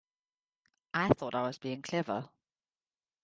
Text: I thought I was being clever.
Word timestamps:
I 0.95 1.09
thought 1.09 1.35
I 1.35 1.43
was 1.43 1.59
being 1.59 1.83
clever. 1.83 2.27